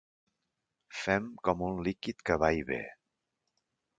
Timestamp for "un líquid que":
1.69-2.39